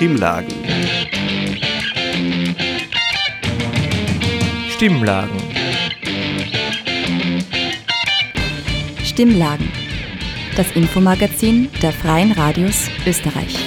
[0.00, 0.54] Stimmlagen.
[4.70, 5.36] Stimmlagen.
[9.04, 9.68] Stimmlagen.
[10.56, 13.58] Das Infomagazin der Freien Radios Österreich.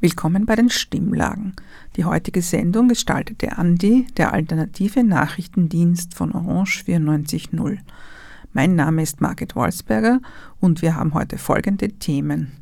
[0.00, 1.54] Willkommen bei den Stimmlagen.
[1.94, 7.78] Die heutige Sendung gestaltete Andi, der alternative Nachrichtendienst von Orange 94.0.
[8.52, 10.20] Mein Name ist Margit Wolfsberger
[10.60, 12.52] und wir haben heute folgende Themen.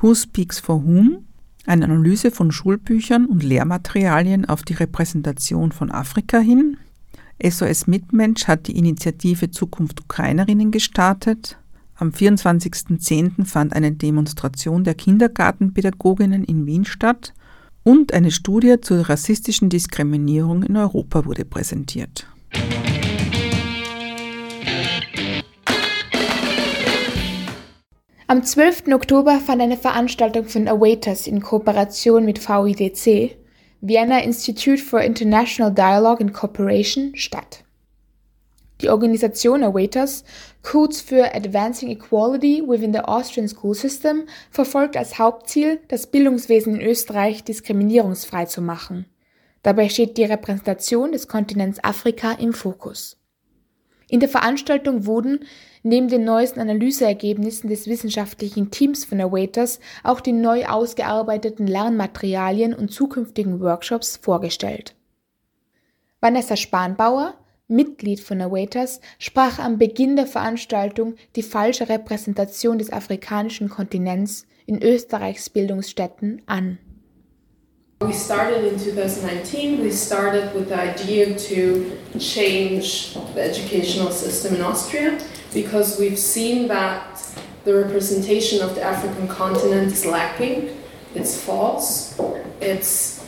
[0.00, 1.24] Who Speaks for Whom?
[1.66, 6.76] Eine Analyse von Schulbüchern und Lehrmaterialien auf die Repräsentation von Afrika hin.
[7.42, 11.58] SOS Mitmensch hat die Initiative Zukunft Ukrainerinnen gestartet.
[11.96, 13.44] Am 24.10.
[13.44, 17.32] fand eine Demonstration der Kindergartenpädagoginnen in Wien statt
[17.84, 22.26] und eine Studie zur rassistischen Diskriminierung in Europa wurde präsentiert.
[28.34, 28.88] Am 12.
[28.92, 33.36] Oktober fand eine Veranstaltung von Awaiters in Kooperation mit VIDC,
[33.80, 37.62] Vienna Institute for International Dialogue and Cooperation, statt.
[38.80, 40.24] Die Organisation Awaiters,
[40.64, 46.82] kurz für Advancing Equality Within the Austrian School System, verfolgt als Hauptziel, das Bildungswesen in
[46.84, 49.06] Österreich diskriminierungsfrei zu machen.
[49.62, 53.16] Dabei steht die Repräsentation des Kontinents Afrika im Fokus.
[54.08, 55.40] In der Veranstaltung wurden
[55.84, 62.90] neben den neuesten Analyseergebnissen des wissenschaftlichen Teams von Awaiters auch die neu ausgearbeiteten Lernmaterialien und
[62.90, 64.96] zukünftigen Workshops vorgestellt.
[66.20, 67.34] Vanessa Spanbauer,
[67.68, 74.82] Mitglied von Awaiters, sprach am Beginn der Veranstaltung die falsche Repräsentation des afrikanischen Kontinents in
[74.82, 76.78] Österreichs Bildungsstätten an.
[78.00, 79.82] We started in 2019.
[79.82, 85.12] We started with the idea to change the educational system in Austria
[85.54, 87.24] because we've seen that
[87.64, 90.76] the representation of the African continent is lacking.
[91.14, 92.20] It's false.
[92.60, 93.24] It's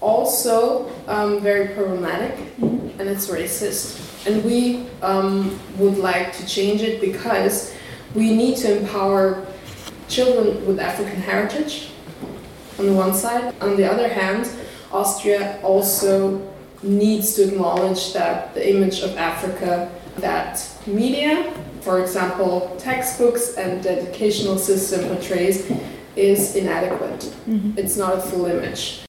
[0.00, 4.26] also um, very problematic and it's racist.
[4.26, 7.74] And we um, would like to change it because
[8.14, 9.46] we need to empower
[10.08, 11.90] children with African heritage
[12.78, 13.54] on the one side.
[13.62, 14.48] On the other hand,
[14.92, 21.44] Austria also needs to acknowledge that the image of Africa that media,
[21.80, 25.70] for example, textbooks and the educational system portrays,
[26.16, 27.30] is inadequate.
[27.46, 27.76] Mhm.
[27.76, 29.04] It's not a full image.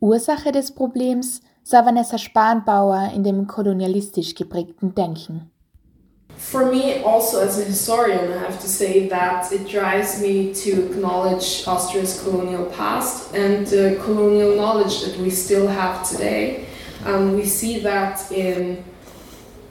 [0.00, 5.52] Ursache des Problems sah Vanessa Spanbauer in dem kolonialistisch geprägten Denken.
[6.36, 10.86] For me, also as a historian, I have to say that it drives me to
[10.86, 16.64] acknowledge Austria's colonial past and the colonial knowledge that we still have today.
[17.06, 18.82] Um, we see that in,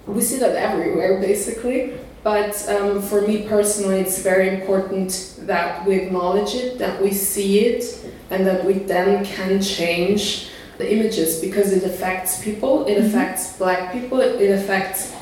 [0.08, 1.94] we see that everywhere basically.
[2.24, 7.66] But um, for me personally, it's very important that we acknowledge it, that we see
[7.66, 7.84] it,
[8.30, 13.08] and that we then can change the images because it affects people, it mm-hmm.
[13.08, 15.14] affects black people, it affects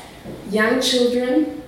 [0.50, 1.62] young children.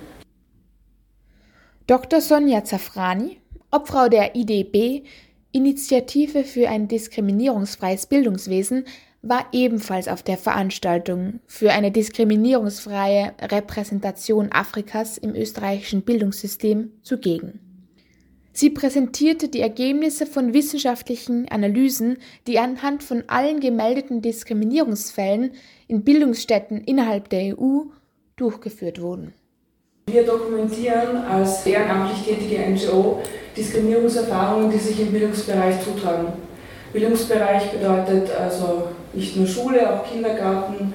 [1.87, 2.21] Dr.
[2.21, 3.39] Sonja Zafrani,
[3.71, 5.03] Obfrau der IDB,
[5.51, 8.85] Initiative für ein diskriminierungsfreies Bildungswesen,
[9.23, 17.59] war ebenfalls auf der Veranstaltung für eine diskriminierungsfreie Repräsentation Afrikas im österreichischen Bildungssystem zugegen.
[18.51, 25.53] Sie präsentierte die Ergebnisse von wissenschaftlichen Analysen, die anhand von allen gemeldeten Diskriminierungsfällen
[25.87, 27.85] in Bildungsstätten innerhalb der EU
[28.35, 29.33] durchgeführt wurden.
[30.07, 33.21] Wir dokumentieren als ehrenamtlich tätige NGO
[33.55, 36.33] Diskriminierungserfahrungen, die sich im Bildungsbereich zutragen.
[36.91, 40.93] Bildungsbereich bedeutet also nicht nur Schule, auch Kindergarten,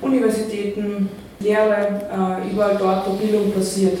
[0.00, 1.08] Universitäten,
[1.40, 3.98] Lehre, äh, überall dort, wo Bildung passiert.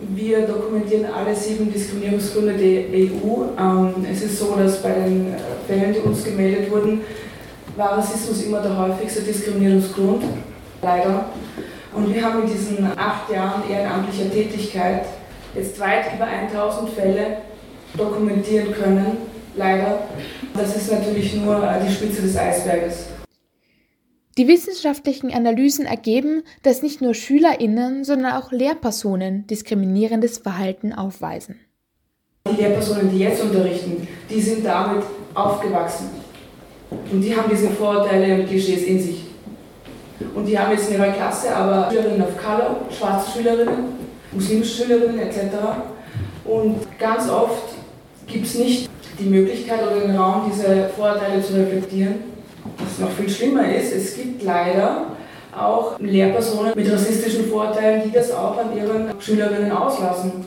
[0.00, 3.46] Wir dokumentieren alle sieben Diskriminierungsgründe der EU.
[3.58, 5.34] Ähm, es ist so, dass bei den
[5.66, 7.00] Fällen, die uns gemeldet wurden,
[7.76, 10.24] war Rassismus immer der häufigste Diskriminierungsgrund
[10.82, 11.26] leider.
[11.94, 15.06] Und wir haben in diesen acht Jahren ehrenamtlicher Tätigkeit
[15.54, 17.38] jetzt weit über 1000 Fälle
[17.96, 19.16] dokumentieren können,
[19.58, 20.08] leider.
[20.54, 23.06] Das ist natürlich nur die Spitze des Eisberges.
[24.38, 31.58] Die wissenschaftlichen Analysen ergeben, dass nicht nur SchülerInnen, sondern auch Lehrpersonen diskriminierendes Verhalten aufweisen.
[32.48, 35.02] Die Lehrpersonen, die jetzt unterrichten, die sind damit
[35.34, 36.10] aufgewachsen.
[37.10, 39.24] Und die haben diese Vorurteile und Klischees in sich.
[40.34, 43.86] Und die haben jetzt in ihrer Klasse aber Schülerinnen of Color, schwarze Schülerinnen,
[44.32, 45.38] muslimische Schülerinnen etc.
[46.44, 47.74] Und ganz oft
[48.26, 48.88] gibt es nicht
[49.18, 52.16] die Möglichkeit oder den Raum, diese Vorurteile zu reflektieren.
[52.78, 55.06] Was noch viel schlimmer ist, es gibt leider
[55.56, 60.46] auch Lehrpersonen mit rassistischen Vorteilen, die das auch an ihren Schülerinnen auslassen.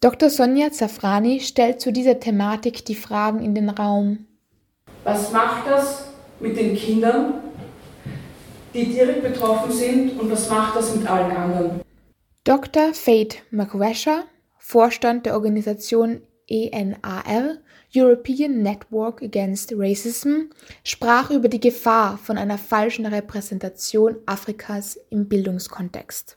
[0.00, 0.30] Dr.
[0.30, 4.26] Sonja Zafrani stellt zu dieser Thematik die Fragen in den Raum.
[5.04, 6.06] Was macht das
[6.38, 7.34] mit den Kindern,
[8.72, 11.80] die direkt betroffen sind und was macht das mit allen anderen?
[12.44, 12.94] Dr.
[12.94, 14.24] Fate McWasher,
[14.56, 17.58] Vorstand der Organisation ENAR,
[17.92, 20.50] European Network Against Racism,
[20.84, 26.36] sprach über die Gefahr von einer falschen Repräsentation Afrikas im Bildungskontext.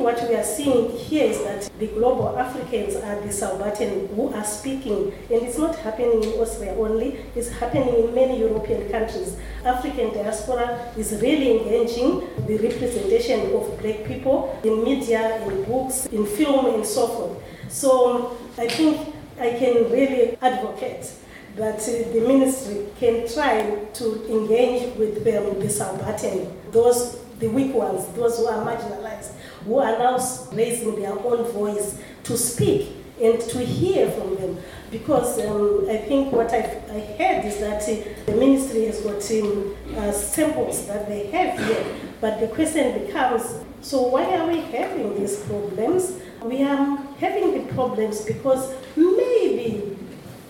[0.00, 4.44] What we are seeing here is that the global Africans are the Salvatian who are
[4.44, 9.36] speaking, and it's not happening in Austria only, it's happening in many European countries.
[9.62, 16.24] African diaspora is really engaging the representation of black people in media, in books, in
[16.24, 17.36] film, and so forth.
[17.68, 19.09] So I think
[19.40, 21.12] I can really advocate
[21.56, 28.06] that the ministry can try to engage with them, the Salvatian, those the weak ones,
[28.14, 29.32] those who are marginalized
[29.64, 30.18] who are now
[30.52, 34.58] raising their own voice to speak and to hear from them.
[34.90, 39.30] Because um, I think what I've, I heard is that uh, the ministry has got
[39.30, 41.84] um, uh, samples that they have here,
[42.20, 46.12] but the question becomes so why are we having these problems?
[46.44, 49.96] We are having the problems because maybe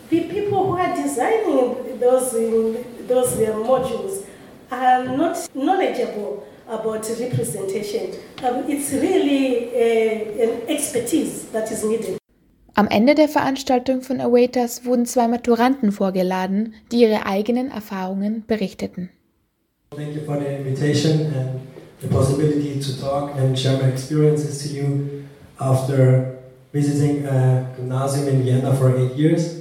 [0.08, 2.30] the people who are designing those,
[3.08, 4.24] those uh, modules
[4.70, 8.12] are not knowledgeable about representation.
[8.44, 12.18] Um, it's really uh, an expertise that is needed.
[12.76, 19.10] Am Ende der Veranstaltung von Awaiters wurden zwei Maturanten vorgeladen, die ihre eigenen Erfahrungen berichteten.
[19.90, 21.60] Thank you for the invitation and
[22.00, 25.24] the possibility to talk and share my experiences to you
[25.60, 26.38] after
[26.72, 29.60] visiting a gymnasium in Vienna for eight years.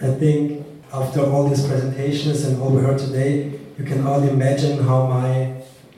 [0.00, 4.82] I think after all these presentations and all we heard today, you can all imagine
[4.84, 5.54] how my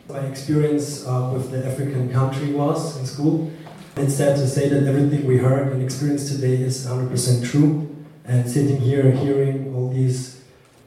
[0.09, 3.51] my experience uh, with the African country was in school.
[3.97, 7.93] It's sad to say that everything we heard and experienced today is 100% true.
[8.25, 10.43] And sitting here hearing all these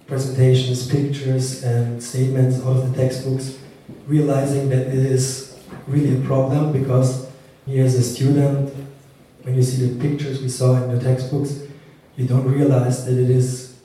[0.08, 3.58] presentations, pictures, and statements out of the textbooks,
[4.08, 5.58] realizing that it is
[5.88, 7.29] really a problem because
[7.70, 8.74] me as a student,
[9.44, 11.62] when you see the pictures we saw in the textbooks,
[12.18, 13.76] you don't realize that it is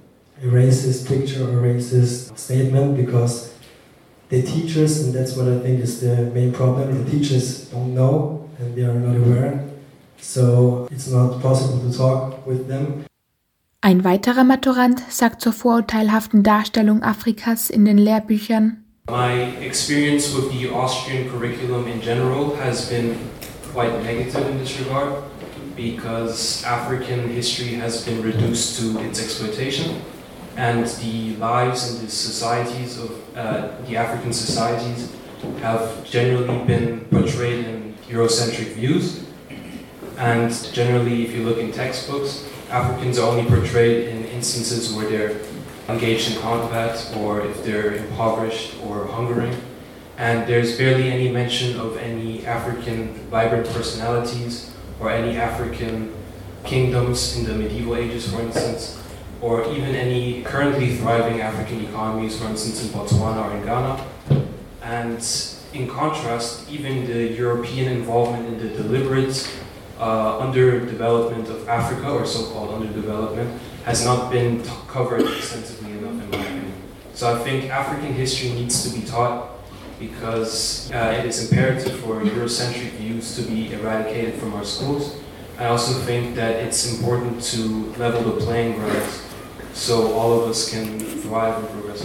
[0.42, 3.54] a racist picture or a racist statement because
[4.30, 8.48] the teachers, and that's what I think is the main problem, the teachers don't know
[8.58, 9.64] and they are not aware.
[10.18, 13.04] So it's not possible to talk with them.
[13.82, 18.78] Ein weiterer Maturant sagt zur vorurteilhaften Darstellung Afrikas in den Lehrbüchern.
[19.10, 23.16] My experience with the Austrian curriculum in general has been
[23.74, 25.22] quite negative in this regard
[25.76, 30.00] because African history has been reduced to its exploitation.
[30.56, 35.12] and the lives and the societies of uh, the African societies
[35.60, 39.24] have generally been portrayed in Eurocentric views.
[40.16, 45.40] And generally, if you look in textbooks, Africans are only portrayed in instances where they're
[45.88, 49.54] engaged in combat or if they're impoverished or hungering.
[50.16, 56.14] And there's barely any mention of any African vibrant personalities or any African
[56.64, 59.00] kingdoms in the medieval ages, for instance
[59.44, 64.02] or even any currently thriving African economies, for instance in Botswana or in Ghana.
[64.82, 65.20] And
[65.74, 69.36] in contrast, even the European involvement in the deliberate
[69.98, 76.38] uh, underdevelopment of Africa, or so-called underdevelopment, has not been covered extensively enough in my
[76.38, 76.72] opinion.
[77.12, 79.53] So I think African history needs to be taught
[80.06, 85.16] because uh, it is imperative for Eurocentric views to be eradicated from our schools.
[85.58, 89.06] I also think that it's important to level the playing ground
[89.74, 92.04] so all of us can thrive and progress.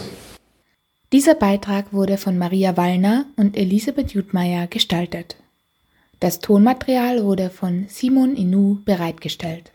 [1.12, 5.38] Dieser Beitrag wurde von Maria Wallner und Elisabeth Jutmeier gestaltet.
[6.20, 9.72] Das Tonmaterial wurde von Simon Inu bereitgestellt.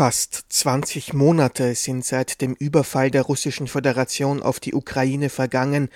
[0.00, 5.90] Fast 20 Monate sind seit dem Überfall der Russischen Föderation auf die Ukraine vergangen,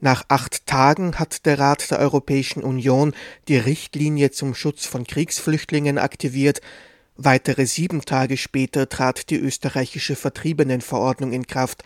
[0.00, 3.14] nach acht Tagen hat der Rat der Europäischen Union
[3.46, 6.62] die Richtlinie zum Schutz von Kriegsflüchtlingen aktiviert.
[7.16, 11.84] Weitere sieben Tage später trat die österreichische Vertriebenenverordnung in Kraft.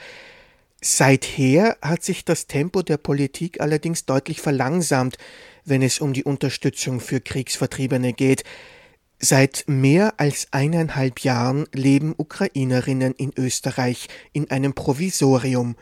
[0.81, 5.19] Seither hat sich das Tempo der Politik allerdings deutlich verlangsamt,
[5.67, 8.45] wenn es um die Unterstützung für Kriegsvertriebene geht.
[9.21, 15.75] Seit mehr als eineinhalb Jahren leben Ukrainerinnen in Österreich in einem Provisorium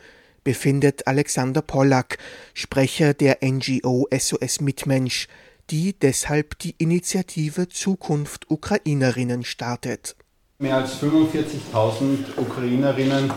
[0.43, 2.17] befindet Alexander Pollack,
[2.55, 5.27] Sprecher der NGO SOS Mitmensch,
[5.69, 10.15] die deshalb die Initiative Zukunft Ukrainerinnen startet.
[10.57, 13.31] Mehr als 45.000 Ukrainerinnen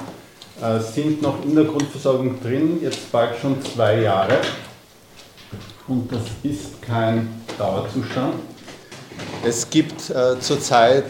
[0.62, 4.40] äh, sind noch in der Grundversorgung drin, jetzt bald schon zwei Jahre.
[5.88, 8.36] Und das ist kein Dauerzustand.
[9.44, 11.04] Es gibt äh, zurzeit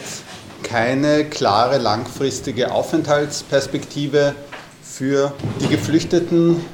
[0.62, 4.34] keine klare langfristige Aufenthaltsperspektive
[4.82, 6.64] für die geflüchteten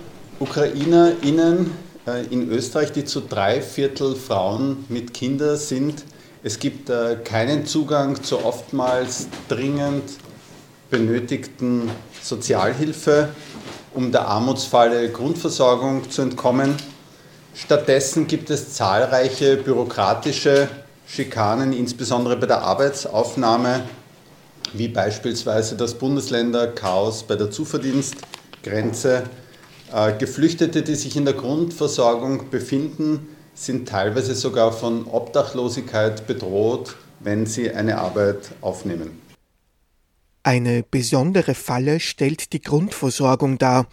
[0.40, 1.70] UkrainerInnen
[2.06, 6.04] äh, in Österreich, die zu drei Viertel Frauen mit Kindern sind
[6.46, 10.04] es gibt äh, keinen Zugang zur oftmals dringend
[10.90, 11.90] benötigten
[12.22, 13.30] Sozialhilfe,
[13.94, 16.76] um der Armutsfalle Grundversorgung zu entkommen.
[17.52, 20.68] Stattdessen gibt es zahlreiche bürokratische
[21.06, 23.84] Schikanen, insbesondere bei der Arbeitsaufnahme,
[24.72, 29.24] wie beispielsweise das Bundesländerchaos bei der Zuverdienstgrenze.
[29.92, 37.46] Äh, Geflüchtete, die sich in der Grundversorgung befinden, sind teilweise sogar von Obdachlosigkeit bedroht, wenn
[37.46, 39.22] sie eine Arbeit aufnehmen.
[40.42, 43.86] Eine besondere Falle stellt die Grundversorgung dar.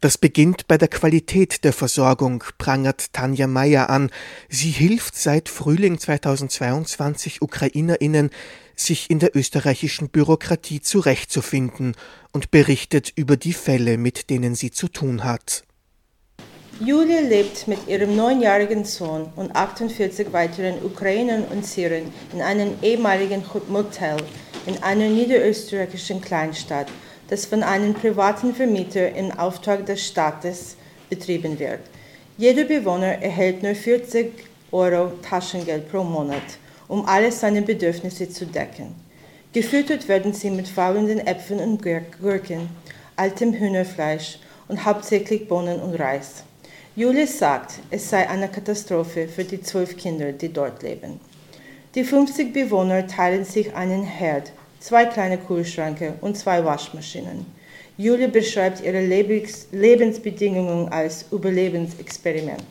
[0.00, 4.10] Das beginnt bei der Qualität der Versorgung, prangert Tanja Meyer an.
[4.48, 8.30] Sie hilft seit Frühling 2022 Ukrainerinnen,
[8.74, 11.94] sich in der österreichischen Bürokratie zurechtzufinden
[12.32, 15.64] und berichtet über die Fälle, mit denen sie zu tun hat.
[16.78, 23.42] Julia lebt mit ihrem neunjährigen Sohn und 48 weiteren Ukrainern und Syrern in einem ehemaligen
[23.68, 24.18] Motel
[24.66, 26.88] in einer niederösterreichischen Kleinstadt,
[27.28, 30.76] das von einem privaten Vermieter im Auftrag des Staates
[31.10, 31.80] betrieben wird.
[32.38, 34.32] Jeder Bewohner erhält nur 40
[34.72, 36.42] Euro Taschengeld pro Monat,
[36.88, 38.94] um alle seine Bedürfnisse zu decken.
[39.52, 42.68] Gefüttert werden sie mit faulenden Äpfeln und Gurken,
[43.16, 46.44] altem Hühnerfleisch und hauptsächlich Bohnen und Reis.
[46.94, 51.20] Julius sagt, es sei eine Katastrophe für die zwölf Kinder, die dort leben.
[51.94, 57.46] Die 50 Bewohner teilen sich einen Herd, zwei kleine Kühlschränke und zwei Waschmaschinen.
[57.96, 62.66] Julia beschreibt ihre Lebensbedingungen als Überlebensexperiment.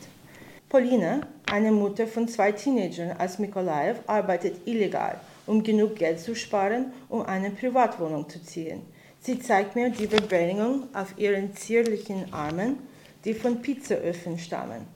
[0.68, 1.20] Polina,
[1.50, 7.22] eine Mutter von zwei Teenagern aus Mikolaev, arbeitet illegal, um genug Geld zu sparen, um
[7.22, 8.82] eine Privatwohnung zu ziehen.
[9.20, 12.78] Sie zeigt mir die Verbändigung auf ihren zierlichen Armen
[13.26, 14.86] die von Pizzaöfen stammen.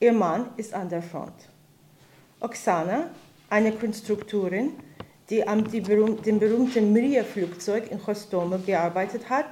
[0.00, 1.48] Ihr Mann ist an der Front.
[2.40, 3.10] Oksana,
[3.48, 4.72] eine Konstruktorin,
[5.30, 9.46] die am dem berühmten Mria-Flugzeug in Hostomel gearbeitet hat,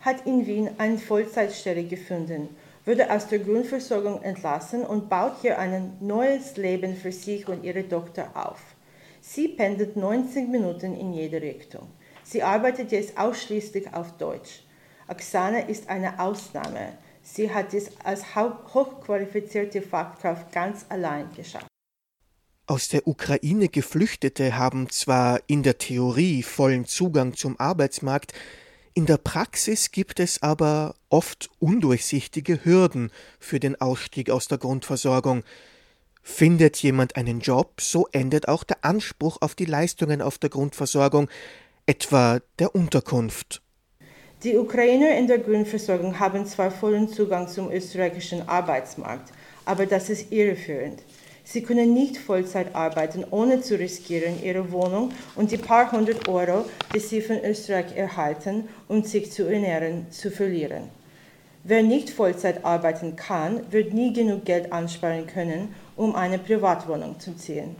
[0.00, 2.48] hat in Wien eine Vollzeitstelle gefunden,
[2.84, 7.86] wurde aus der Grundversorgung entlassen und baut hier ein neues Leben für sich und ihre
[7.88, 8.60] Tochter auf.
[9.20, 11.88] Sie pendelt 90 Minuten in jede Richtung.
[12.24, 14.62] Sie arbeitet jetzt ausschließlich auf Deutsch.
[15.08, 16.92] Oksana ist eine Ausnahme.
[17.22, 21.69] Sie hat es als hochqualifizierte Fachkraft ganz allein geschafft.
[22.70, 28.32] Aus der Ukraine Geflüchtete haben zwar in der Theorie vollen Zugang zum Arbeitsmarkt,
[28.94, 33.10] in der Praxis gibt es aber oft undurchsichtige Hürden
[33.40, 35.42] für den Ausstieg aus der Grundversorgung.
[36.22, 41.28] Findet jemand einen Job, so endet auch der Anspruch auf die Leistungen auf der Grundversorgung,
[41.86, 43.62] etwa der Unterkunft.
[44.44, 49.32] Die Ukrainer in der Grundversorgung haben zwar vollen Zugang zum österreichischen Arbeitsmarkt,
[49.64, 51.02] aber das ist irreführend.
[51.44, 56.66] Sie können nicht Vollzeit arbeiten, ohne zu riskieren, ihre Wohnung und die paar hundert Euro,
[56.94, 60.84] die sie von Österreich erhalten, um sich zu ernähren, zu verlieren.
[61.64, 67.36] Wer nicht Vollzeit arbeiten kann, wird nie genug Geld ansparen können, um eine Privatwohnung zu
[67.36, 67.76] ziehen.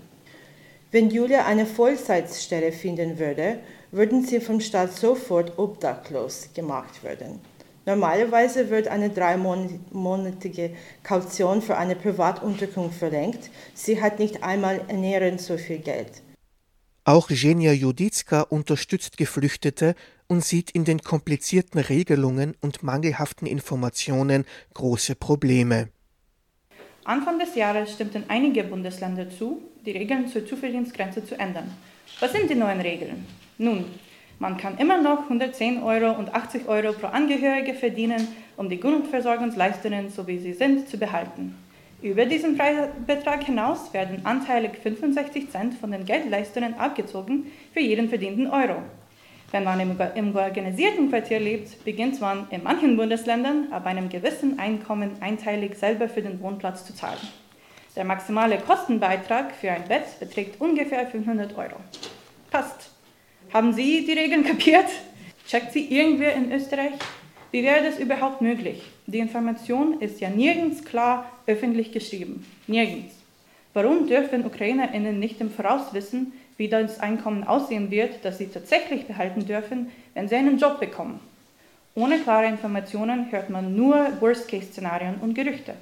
[0.91, 3.61] Wenn Julia eine Vollzeitstelle finden würde,
[3.93, 7.41] würden sie vom Staat sofort obdachlos gemacht werden.
[7.87, 10.73] Normalerweise wird eine dreimonatige
[11.03, 13.51] Kaution für eine Privatunterkunft verlängert.
[13.75, 16.23] Sie hat nicht einmal ernährend so viel Geld.
[17.05, 19.95] Auch Genia Judicka unterstützt Geflüchtete
[20.29, 24.45] und sieht in den komplizierten Regelungen und mangelhaften Informationen
[24.75, 25.89] große Probleme.
[27.05, 31.75] Anfang des Jahres stimmten einige Bundesländer zu, die Regeln zur Zuverdienstgrenze zu ändern.
[32.21, 33.27] Was sind die neuen Regeln?
[33.57, 33.87] Nun,
[34.41, 40.09] man kann immer noch 110 Euro und 80 Euro pro Angehörige verdienen, um die Grundversorgungsleistungen,
[40.09, 41.55] so wie sie sind, zu behalten.
[42.01, 42.59] Über diesen
[43.07, 48.77] Betrag hinaus werden anteilig 65 Cent von den Geldleistungen abgezogen für jeden verdienten Euro.
[49.51, 54.59] Wenn man im, im organisierten Quartier lebt, beginnt man in manchen Bundesländern ab einem gewissen
[54.59, 57.21] Einkommen einteilig selber für den Wohnplatz zu zahlen.
[57.95, 61.77] Der maximale Kostenbeitrag für ein Bett beträgt ungefähr 500 Euro.
[62.51, 63.00] Passt.
[63.53, 64.87] Haben Sie die Regeln kapiert?
[65.49, 66.93] Checkt sie irgendwer in Österreich?
[67.51, 68.81] Wie wäre das überhaupt möglich?
[69.07, 72.47] Die Information ist ja nirgends klar öffentlich geschrieben.
[72.69, 73.17] Nirgends.
[73.75, 79.07] Warum dürfen UkrainerInnen nicht im Voraus wissen, wie das Einkommen aussehen wird, das sie tatsächlich
[79.07, 81.19] behalten dürfen, wenn sie einen Job bekommen.
[81.97, 85.75] Ohne klare Informationen hört man nur Worst-Case-Szenarien und Gerüchte.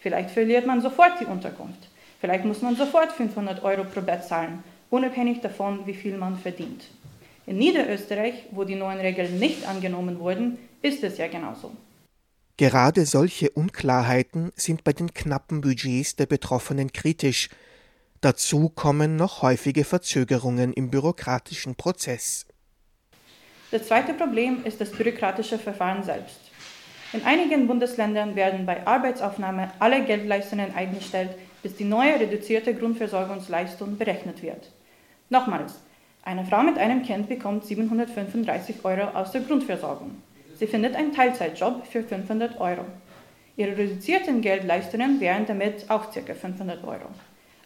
[0.00, 1.88] Vielleicht verliert man sofort die Unterkunft.
[2.20, 6.82] Vielleicht muss man sofort 500 Euro pro Bett zahlen, unabhängig davon, wie viel man verdient.
[7.46, 11.72] In Niederösterreich, wo die neuen Regeln nicht angenommen wurden, ist es ja genauso.
[12.56, 17.48] Gerade solche Unklarheiten sind bei den knappen Budgets der Betroffenen kritisch.
[18.20, 22.46] Dazu kommen noch häufige Verzögerungen im bürokratischen Prozess.
[23.70, 26.38] Das zweite Problem ist das bürokratische Verfahren selbst.
[27.12, 31.30] In einigen Bundesländern werden bei Arbeitsaufnahme alle Geldleistungen eingestellt,
[31.62, 34.70] bis die neue reduzierte Grundversorgungsleistung berechnet wird.
[35.28, 35.74] Nochmals,
[36.24, 40.22] eine Frau mit einem Kind bekommt 735 Euro aus der Grundversorgung.
[40.56, 42.86] Sie findet einen Teilzeitjob für 500 Euro.
[43.56, 46.34] Ihre reduzierten Geldleistungen wären damit auch ca.
[46.34, 47.08] 500 Euro.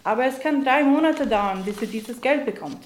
[0.03, 2.85] Aber es kann drei Monate dauern, bis sie dieses Geld bekommt.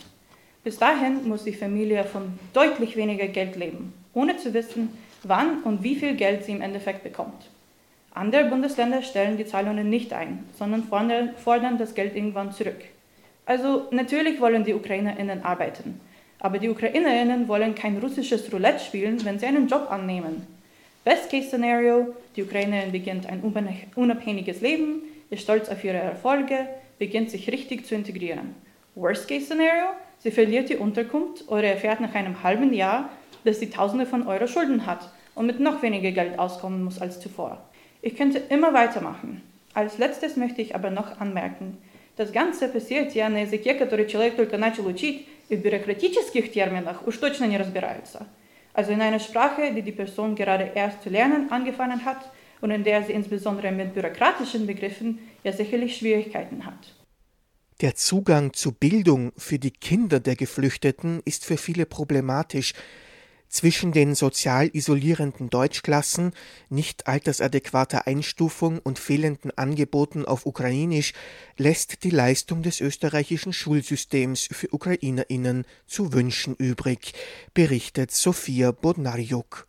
[0.62, 4.91] Bis dahin muss die Familie von deutlich weniger Geld leben, ohne zu wissen,
[5.23, 7.49] wann und wie viel Geld sie im Endeffekt bekommt.
[8.12, 12.85] Andere Bundesländer stellen die Zahlungen nicht ein, sondern fordern das Geld irgendwann zurück.
[13.45, 16.01] Also natürlich wollen die Ukrainerinnen arbeiten,
[16.39, 20.47] aber die Ukrainerinnen wollen kein russisches Roulette spielen, wenn sie einen Job annehmen.
[21.05, 23.43] Best Case Scenario, die Ukrainerin beginnt ein
[23.97, 26.69] unabhängiges Leben, ist stolz auf ihre Erfolge,
[26.99, 28.55] beginnt sich richtig zu integrieren.
[28.95, 29.87] Worst Case Scenario,
[30.19, 33.11] sie verliert die Unterkunft oder erfährt nach einem halben Jahr,
[33.45, 37.19] dass sie Tausende von Euro Schulden hat und mit noch weniger Geld auskommen muss als
[37.19, 37.59] zuvor.
[38.03, 39.43] Ich könnte immer weitermachen.
[39.75, 41.79] Als letztes möchte ich aber noch anmerken,
[42.16, 47.08] das Ganze passiert ja на языке, который человек только начал учить, и в бюрократических терминах
[47.08, 48.27] уж точно не разбирается.
[48.74, 52.84] Also in einer Sprache, die die Person gerade erst zu lernen angefangen hat und in
[52.84, 56.94] der sie insbesondere mit bürokratischen Begriffen ja sicherlich Schwierigkeiten hat.
[57.82, 62.74] Der Zugang zu Bildung für die Kinder der Geflüchteten ist für viele problematisch,
[63.52, 66.32] zwischen den sozial isolierenden Deutschklassen,
[66.71, 71.12] nicht altersadäquater Einstufung und fehlenden Angeboten auf Ukrainisch
[71.58, 77.12] lässt die Leistung des österreichischen Schulsystems für Ukrainerinnen zu wünschen übrig,
[77.54, 79.67] berichtet Sophia Bodnarjuk.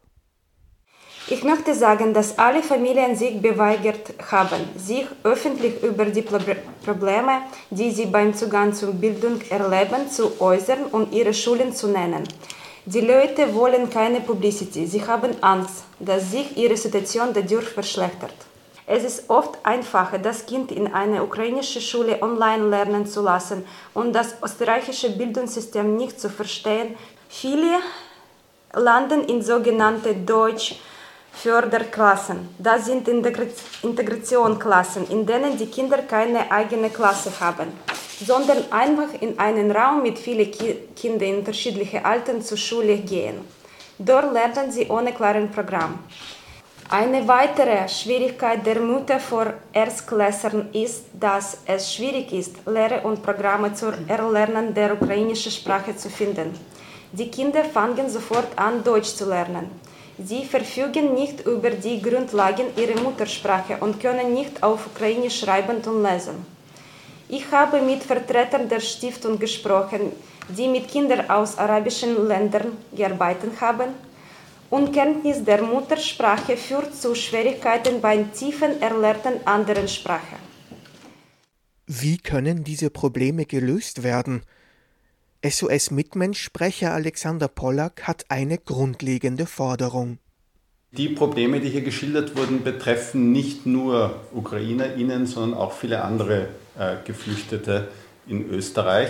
[1.27, 7.91] Ich möchte sagen, dass alle Familien sich beweigert haben, sich öffentlich über die Probleme, die
[7.91, 12.23] sie beim Zugang zur Bildung erleben, zu äußern und ihre Schulen zu nennen.
[12.85, 14.85] Die Leute wollen keine Publicity.
[14.85, 18.33] Sie haben Angst, dass sich ihre Situation dadurch verschlechtert.
[18.85, 24.11] Es ist oft einfacher, das Kind in eine ukrainische Schule online lernen zu lassen und
[24.11, 26.95] das österreichische Bildungssystem nicht zu verstehen.
[27.29, 27.79] Viele
[28.73, 30.75] landen in sogenannte Deutsch-
[31.33, 32.49] Förderklassen.
[32.59, 37.69] Das sind Integrationsklassen, in denen die Kinder keine eigene Klasse haben,
[38.25, 43.37] sondern einfach in einen Raum mit vielen Ki Kindern in unterschiedlichen Altern zur Schule gehen.
[43.97, 45.99] Dort lernen sie ohne klaren Programm.
[46.89, 53.73] Eine weitere Schwierigkeit der Mutter vor Erstklässlern ist, dass es schwierig ist, Lehre und Programme
[53.73, 56.53] zur Erlernen der ukrainischen Sprache zu finden.
[57.11, 59.71] Die Kinder fangen sofort an, Deutsch zu lernen.
[60.17, 66.03] Sie verfügen nicht über die Grundlagen ihrer Muttersprache und können nicht auf Ukrainisch schreiben und
[66.03, 66.52] lesen.
[67.29, 70.11] Ich habe mit Vertretern der Stiftung gesprochen,
[70.49, 73.89] die mit Kindern aus arabischen Ländern gearbeitet haben.
[74.69, 80.35] Unkenntnis der Muttersprache führt zu Schwierigkeiten beim tiefen Erlernen anderen Sprache.
[81.85, 84.41] Wie können diese Probleme gelöst werden?
[85.45, 90.17] SOS-Mitmensch-Sprecher Alexander Pollack hat eine grundlegende Forderung.
[90.95, 96.97] Die Probleme, die hier geschildert wurden, betreffen nicht nur UkrainerInnen, sondern auch viele andere äh,
[97.03, 97.87] Geflüchtete
[98.27, 99.09] in Österreich.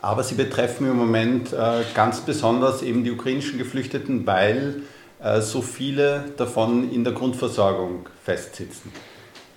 [0.00, 4.82] Aber sie betreffen im Moment äh, ganz besonders eben die ukrainischen Geflüchteten, weil
[5.20, 8.92] äh, so viele davon in der Grundversorgung festsitzen,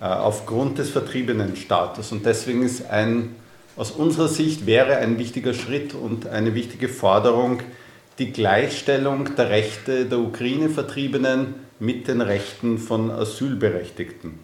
[0.00, 2.10] äh, aufgrund des vertriebenen Status.
[2.10, 3.36] Und deswegen ist ein
[3.76, 7.60] aus unserer Sicht wäre ein wichtiger Schritt und eine wichtige Forderung
[8.18, 14.38] die Gleichstellung der Rechte der Ukraine-Vertriebenen mit den Rechten von Asylberechtigten.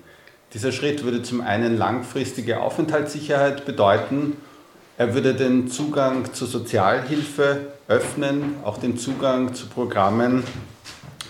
[0.54, 4.37] Dieser Schritt würde zum einen langfristige Aufenthaltssicherheit bedeuten,
[4.96, 10.42] er würde den Zugang zur Sozialhilfe öffnen, auch den Zugang zu Programmen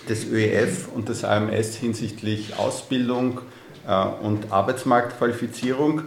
[0.09, 3.41] des ÖEF und des AMS hinsichtlich Ausbildung
[3.87, 6.05] äh, und Arbeitsmarktqualifizierung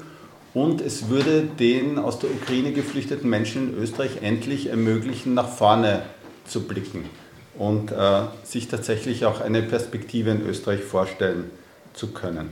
[0.54, 6.02] und es würde den aus der Ukraine geflüchteten Menschen in Österreich endlich ermöglichen, nach vorne
[6.44, 7.04] zu blicken
[7.58, 11.50] und äh, sich tatsächlich auch eine Perspektive in Österreich vorstellen
[11.92, 12.50] zu können.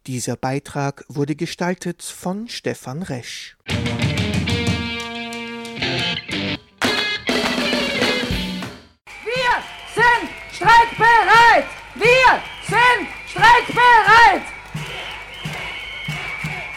[0.07, 3.57] Dieser Beitrag wurde gestaltet von Stefan Resch.
[3.65, 3.75] Wir
[9.93, 11.65] sind streikbereit!
[11.95, 14.43] Wir sind streikbereit!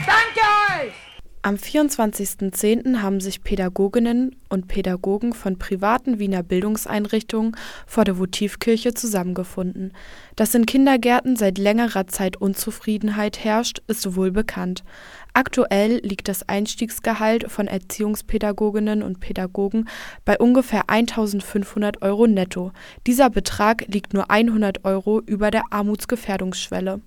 [0.05, 0.41] Danke
[0.89, 1.10] euch!
[1.43, 3.01] Am 24.10.
[3.01, 9.95] haben sich Pädagoginnen und Pädagogen von privaten Wiener Bildungseinrichtungen vor der Votivkirche zusammengefunden.
[10.37, 14.85] Dass in Kindergärten seit längerer Zeit Unzufriedenheit herrscht, ist wohl bekannt.
[15.33, 19.89] Aktuell liegt das Einstiegsgehalt von Erziehungspädagoginnen und Pädagogen
[20.27, 22.73] bei ungefähr 1500 Euro netto.
[23.07, 27.01] Dieser Betrag liegt nur 100 Euro über der Armutsgefährdungsschwelle.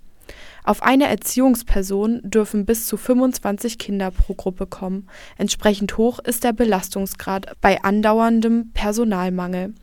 [0.64, 5.08] Auf eine Erziehungsperson dürfen bis zu 25 Kinder pro Gruppe kommen.
[5.38, 9.74] Entsprechend hoch ist der Belastungsgrad bei andauerndem Personalmangel.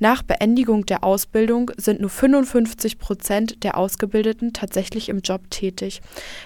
[0.00, 6.00] Nach Beendigung der Ausbildung sind nur 55 Prozent der Ausgebildeten tatsächlich im Job tätig.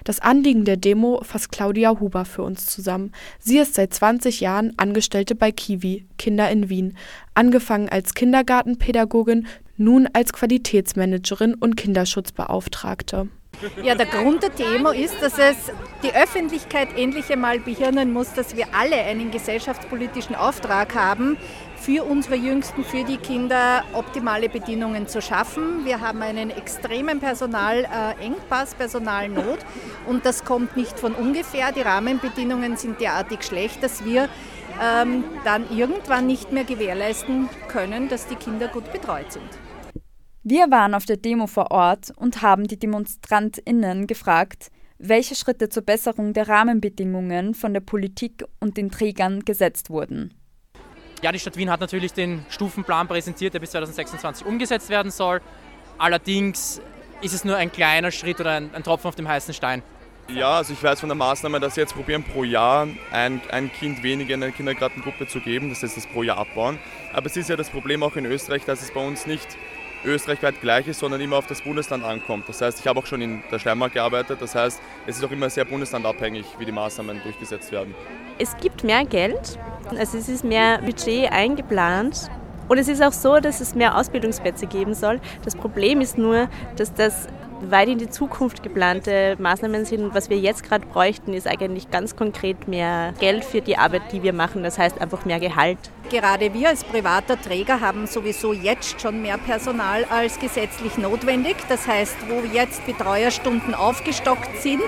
[0.04, 3.12] Das Anliegen der Demo fasst Claudia Huber für uns zusammen.
[3.38, 6.96] Sie ist seit 20 Jahren Angestellte bei Kiwi, Kinder in Wien,
[7.34, 13.28] angefangen als Kindergartenpädagogin, nun als Qualitätsmanagerin und Kinderschutzbeauftragte.
[13.82, 15.56] Ja, der Grund der Demo ist, dass es
[16.02, 21.36] die Öffentlichkeit endlich einmal behirnen muss, dass wir alle einen gesellschaftspolitischen Auftrag haben,
[21.76, 25.84] für unsere Jüngsten, für die Kinder optimale Bedingungen zu schaffen.
[25.84, 29.58] Wir haben einen extremen Personalengpass, Personalnot
[30.06, 31.72] und das kommt nicht von ungefähr.
[31.72, 34.28] Die Rahmenbedingungen sind derartig schlecht, dass wir
[34.80, 39.50] ähm, dann irgendwann nicht mehr gewährleisten können, dass die Kinder gut betreut sind.
[40.44, 45.84] Wir waren auf der Demo vor Ort und haben die DemonstrantInnen gefragt, welche Schritte zur
[45.84, 50.34] Besserung der Rahmenbedingungen von der Politik und den Trägern gesetzt wurden.
[51.22, 55.40] Ja, die Stadt Wien hat natürlich den Stufenplan präsentiert, der bis 2026 umgesetzt werden soll.
[55.96, 56.80] Allerdings
[57.20, 59.84] ist es nur ein kleiner Schritt oder ein, ein Tropfen auf dem heißen Stein.
[60.26, 63.72] Ja, also ich weiß von der Maßnahme, dass sie jetzt probieren, pro Jahr ein, ein
[63.72, 66.78] Kind weniger in eine Kindergartengruppe zu geben, das ist das pro Jahr abbauen.
[67.12, 69.56] Aber es ist ja das Problem auch in Österreich, dass es bei uns nicht
[70.04, 72.48] österreichweit gleich ist, sondern immer auf das Bundesland ankommt.
[72.48, 75.30] Das heißt, ich habe auch schon in der Steiermark gearbeitet, das heißt, es ist auch
[75.30, 77.94] immer sehr bundeslandabhängig, wie die Maßnahmen durchgesetzt werden.
[78.38, 79.58] Es gibt mehr Geld,
[79.90, 82.30] also es ist mehr Budget eingeplant
[82.68, 85.20] und es ist auch so, dass es mehr Ausbildungsplätze geben soll.
[85.44, 87.28] Das Problem ist nur, dass das
[87.70, 90.14] weit in die Zukunft geplante Maßnahmen sind.
[90.14, 94.22] Was wir jetzt gerade bräuchten, ist eigentlich ganz konkret mehr Geld für die Arbeit, die
[94.22, 94.62] wir machen.
[94.62, 95.78] Das heißt einfach mehr Gehalt.
[96.10, 101.56] Gerade wir als privater Träger haben sowieso jetzt schon mehr Personal als gesetzlich notwendig.
[101.68, 104.82] Das heißt, wo jetzt Betreuerstunden aufgestockt sind,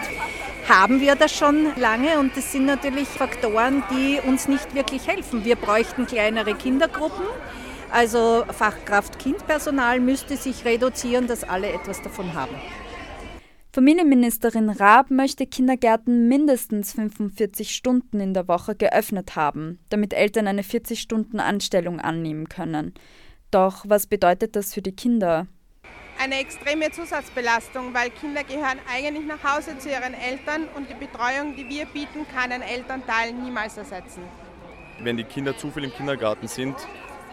[0.68, 5.44] haben wir das schon lange und das sind natürlich Faktoren, die uns nicht wirklich helfen.
[5.44, 7.26] Wir bräuchten kleinere Kindergruppen.
[7.90, 12.54] Also Fachkraft-Kind-Personal müsste sich reduzieren, dass alle etwas davon haben.
[13.72, 20.62] Familienministerin Raab möchte Kindergärten mindestens 45 Stunden in der Woche geöffnet haben, damit Eltern eine
[20.62, 22.94] 40-Stunden-Anstellung annehmen können.
[23.50, 25.48] Doch was bedeutet das für die Kinder?
[26.22, 31.56] Eine extreme Zusatzbelastung, weil Kinder gehören eigentlich nach Hause zu ihren Eltern und die Betreuung,
[31.56, 34.22] die wir bieten, kann ein Elternteil niemals ersetzen.
[35.00, 36.76] Wenn die Kinder zu viel im Kindergarten sind,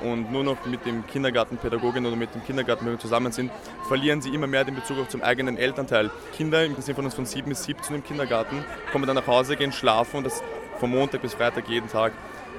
[0.01, 3.51] und nur noch mit dem Kindergartenpädagogin oder mit dem Kindergartenpädagogen zusammen sind,
[3.87, 6.11] verlieren sie immer mehr den Bezug auch zum eigenen Elternteil.
[6.35, 9.55] Kinder im Prinzip von uns von 7 bis 17 im Kindergarten kommen dann nach Hause,
[9.55, 10.43] gehen schlafen und das
[10.79, 12.13] von Montag bis Freitag jeden Tag.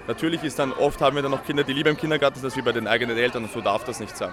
[0.07, 2.57] Natürlich ist dann oft haben wir dann noch Kinder, die lieber im Kindergarten sind als
[2.57, 4.33] wie bei den eigenen Eltern und so darf das nicht sein.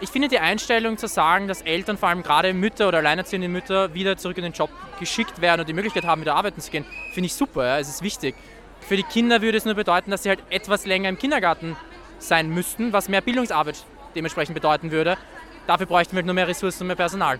[0.00, 3.94] Ich finde die Einstellung zu sagen, dass Eltern, vor allem gerade Mütter oder alleinerziehende Mütter,
[3.94, 6.84] wieder zurück in den Job geschickt werden und die Möglichkeit haben, wieder arbeiten zu gehen,
[7.12, 7.64] finde ich super.
[7.64, 7.78] Ja.
[7.78, 8.34] Es ist wichtig.
[8.80, 11.76] Für die Kinder würde es nur bedeuten, dass sie halt etwas länger im Kindergarten
[12.18, 15.16] sein müssten, was mehr Bildungsarbeit dementsprechend bedeuten würde.
[15.66, 17.38] Dafür bräuchten wir nur mehr Ressourcen und mehr Personal.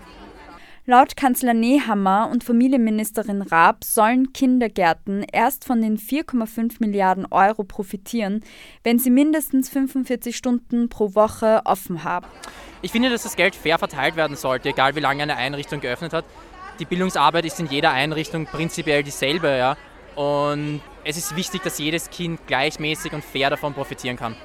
[0.87, 8.43] Laut Kanzler Nehammer und Familienministerin Raab sollen Kindergärten erst von den 4,5 Milliarden Euro profitieren,
[8.83, 12.27] wenn sie mindestens 45 Stunden pro Woche offen haben.
[12.83, 16.13] Ich finde, dass das Geld fair verteilt werden sollte, egal wie lange eine Einrichtung geöffnet
[16.13, 16.25] hat.
[16.77, 19.77] Die Bildungsarbeit ist in jeder Einrichtung prinzipiell dieselbe, ja.
[20.15, 24.35] Und es ist wichtig, dass jedes Kind gleichmäßig und fair davon profitieren kann.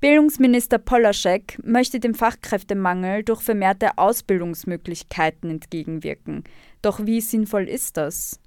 [0.00, 6.44] Bildungsminister Polaschek möchte dem Fachkräftemangel durch vermehrte Ausbildungsmöglichkeiten entgegenwirken.
[6.80, 8.39] Doch wie sinnvoll ist das?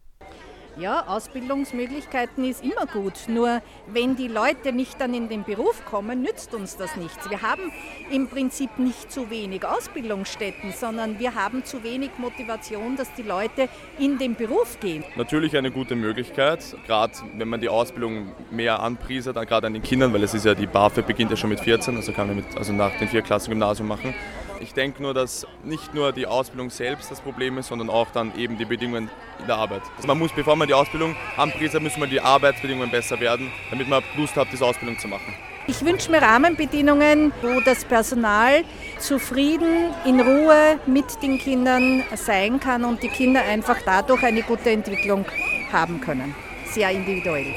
[0.76, 3.14] Ja, Ausbildungsmöglichkeiten ist immer gut.
[3.28, 7.30] Nur wenn die Leute nicht dann in den Beruf kommen, nützt uns das nichts.
[7.30, 7.72] Wir haben
[8.10, 13.70] im Prinzip nicht zu wenig Ausbildungsstätten, sondern wir haben zu wenig Motivation, dass die Leute
[14.00, 15.04] in den Beruf gehen.
[15.16, 20.12] Natürlich eine gute Möglichkeit, gerade wenn man die Ausbildung mehr anpriesert, gerade an den Kindern,
[20.12, 22.58] weil es ist ja die BAföG beginnt ja schon mit 14, also kann man mit,
[22.58, 24.16] also nach den vier Klassen Gymnasium machen.
[24.64, 28.34] Ich denke nur, dass nicht nur die Ausbildung selbst das Problem ist, sondern auch dann
[28.38, 29.82] eben die Bedingungen in der Arbeit.
[29.98, 33.90] Also man muss, bevor man die Ausbildung anpriesert, müssen wir die Arbeitsbedingungen besser werden, damit
[33.90, 35.34] man Lust hat, diese Ausbildung zu machen.
[35.68, 38.64] Ich wünsche mir Rahmenbedingungen, wo das Personal
[39.00, 44.70] zufrieden, in Ruhe mit den Kindern sein kann und die Kinder einfach dadurch eine gute
[44.70, 45.26] Entwicklung
[45.74, 46.34] haben können.
[46.68, 47.54] Sehr individuell.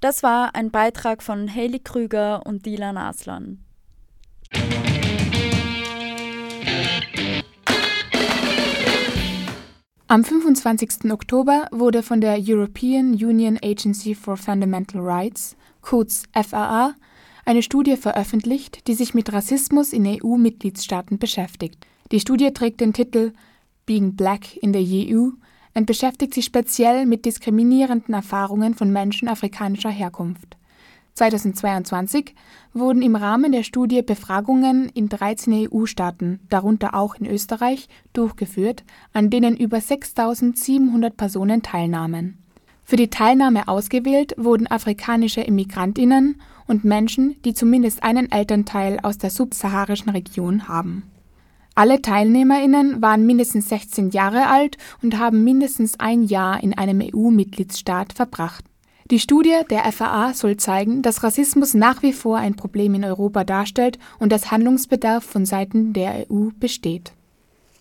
[0.00, 3.64] Das war ein Beitrag von Haley Krüger und Dilan Aslan.
[10.06, 11.10] Am 25.
[11.10, 16.94] Oktober wurde von der European Union Agency for Fundamental Rights, kurz FAA,
[17.46, 21.86] eine Studie veröffentlicht, die sich mit Rassismus in EU-Mitgliedstaaten beschäftigt.
[22.12, 23.32] Die Studie trägt den Titel
[23.86, 25.30] Being Black in the EU
[25.72, 30.58] und beschäftigt sich speziell mit diskriminierenden Erfahrungen von Menschen afrikanischer Herkunft.
[31.14, 32.34] 2022
[32.72, 39.30] wurden im Rahmen der Studie Befragungen in 13 EU-Staaten, darunter auch in Österreich, durchgeführt, an
[39.30, 42.38] denen über 6700 Personen teilnahmen.
[42.82, 49.30] Für die Teilnahme ausgewählt wurden afrikanische Immigrantinnen und Menschen, die zumindest einen Elternteil aus der
[49.30, 51.04] subsaharischen Region haben.
[51.76, 58.12] Alle Teilnehmerinnen waren mindestens 16 Jahre alt und haben mindestens ein Jahr in einem EU-Mitgliedsstaat
[58.12, 58.64] verbracht.
[59.10, 63.44] Die Studie der FAA soll zeigen, dass Rassismus nach wie vor ein Problem in Europa
[63.44, 67.12] darstellt und dass Handlungsbedarf von Seiten der EU besteht.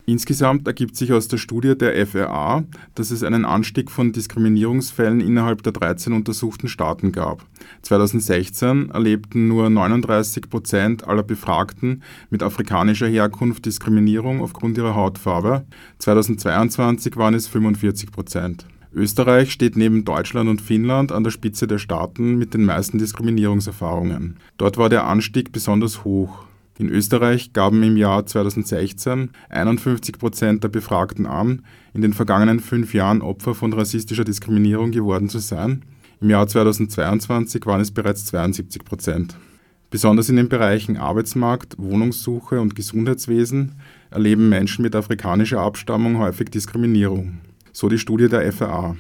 [0.06, 5.64] Insgesamt ergibt sich aus der Studie der FAA, dass es einen Anstieg von Diskriminierungsfällen innerhalb
[5.64, 7.46] der 13 untersuchten Staaten gab.
[7.84, 15.64] 2016 erlebten nur 39 Prozent aller Befragten mit afrikanischer Herkunft Diskriminierung aufgrund ihrer Hautfarbe.
[16.00, 18.66] 2022 waren es 45 Prozent.
[18.96, 24.38] Österreich steht neben Deutschland und Finnland an der Spitze der Staaten mit den meisten Diskriminierungserfahrungen.
[24.58, 26.46] Dort war der Anstieg besonders hoch.
[26.78, 32.94] In Österreich gaben im Jahr 2016 51 Prozent der Befragten an, in den vergangenen fünf
[32.94, 35.84] Jahren Opfer von rassistischer Diskriminierung geworden zu sein.
[36.22, 39.36] Im Jahr 2022 waren es bereits 72 Prozent.
[39.90, 43.74] Besonders in den Bereichen Arbeitsmarkt, Wohnungssuche und Gesundheitswesen
[44.12, 47.40] erleben Menschen mit afrikanischer Abstammung häufig Diskriminierung
[47.74, 48.96] so die Studie der FAA.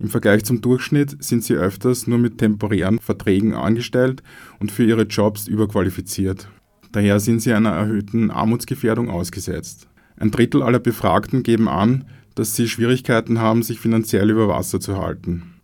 [0.00, 4.22] Im Vergleich zum Durchschnitt sind sie öfters nur mit temporären Verträgen angestellt
[4.58, 6.48] und für ihre Jobs überqualifiziert.
[6.92, 9.88] Daher sind sie einer erhöhten Armutsgefährdung ausgesetzt.
[10.16, 14.98] Ein Drittel aller Befragten geben an, dass sie Schwierigkeiten haben, sich finanziell über Wasser zu
[14.98, 15.54] halten.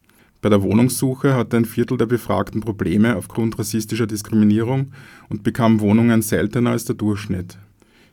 [0.43, 4.93] Bei der Wohnungssuche hatte ein Viertel der Befragten Probleme aufgrund rassistischer Diskriminierung
[5.29, 7.59] und bekam Wohnungen seltener als der Durchschnitt.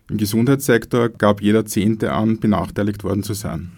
[0.10, 3.72] Im Gesundheitssektor gab jeder Zehnte an, benachteiligt worden zu sein.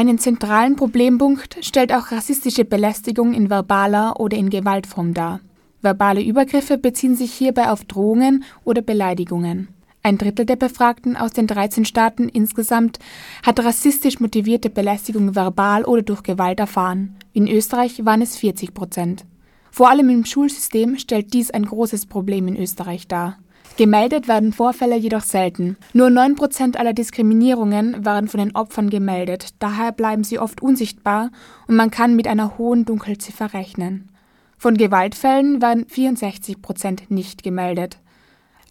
[0.00, 5.40] Einen zentralen Problempunkt stellt auch rassistische Belästigung in verbaler oder in Gewaltform dar.
[5.82, 9.68] Verbale Übergriffe beziehen sich hierbei auf Drohungen oder Beleidigungen.
[10.02, 12.98] Ein Drittel der Befragten aus den 13 Staaten insgesamt
[13.42, 17.16] hat rassistisch motivierte Belästigung verbal oder durch Gewalt erfahren.
[17.34, 19.26] In Österreich waren es 40 Prozent.
[19.70, 23.36] Vor allem im Schulsystem stellt dies ein großes Problem in Österreich dar.
[23.80, 25.78] Gemeldet werden Vorfälle jedoch selten.
[25.94, 31.30] Nur 9% aller Diskriminierungen waren von den Opfern gemeldet, daher bleiben sie oft unsichtbar
[31.66, 34.10] und man kann mit einer hohen Dunkelziffer rechnen.
[34.58, 37.96] Von Gewaltfällen waren 64% nicht gemeldet.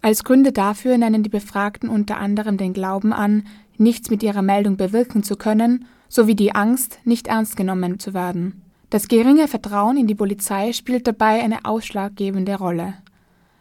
[0.00, 4.76] Als Gründe dafür nennen die Befragten unter anderem den Glauben an, nichts mit ihrer Meldung
[4.76, 8.62] bewirken zu können, sowie die Angst, nicht ernst genommen zu werden.
[8.90, 12.94] Das geringe Vertrauen in die Polizei spielt dabei eine ausschlaggebende Rolle.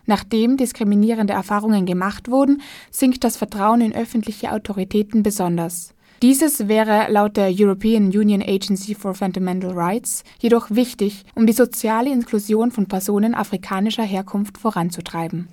[0.10, 5.93] Nachdem diskriminierende Erfahrungen gemacht wurden, sinkt das Vertrauen in öffentliche Autoritäten besonders.
[6.24, 12.12] Dieses wäre laut der European Union Agency for Fundamental Rights jedoch wichtig, um die soziale
[12.12, 15.48] Inklusion von Personen afrikanischer Herkunft voranzutreiben.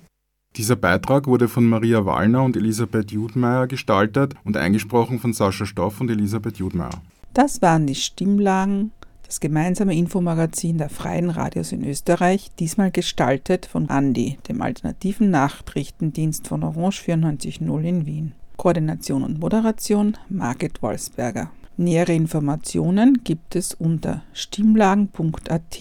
[0.55, 6.01] Dieser Beitrag wurde von Maria Wallner und Elisabeth Judmeier gestaltet und eingesprochen von Sascha Stoff
[6.01, 7.03] und Elisabeth Judmeier.
[7.35, 8.91] Das waren die Stimmlagen
[9.27, 16.47] das gemeinsame Infomagazin der Freien Radios in Österreich, diesmal gestaltet von Andi, dem alternativen Nachrichtendienst
[16.47, 18.31] von Orange 94.0 in Wien.
[18.55, 21.51] Koordination und Moderation Margit Wolfsberger.
[21.75, 25.77] Nähere Informationen gibt es unter stimmlagen.at.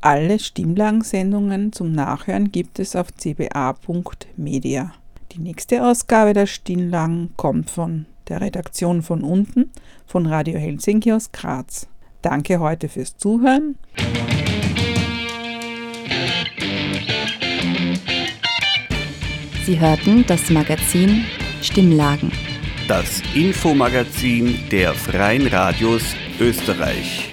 [0.00, 4.92] Alle Stimmlagensendungen zum Nachhören gibt es auf cba.media.
[5.32, 9.70] Die nächste Ausgabe der Stimmlagen kommt von der Redaktion von unten
[10.06, 11.88] von Radio Helsinki aus Graz.
[12.22, 13.76] Danke heute fürs Zuhören.
[19.66, 21.24] Sie hörten das Magazin
[21.60, 22.32] Stimmlagen.
[22.88, 26.02] Das Infomagazin der Freien Radios
[26.40, 27.31] Österreich.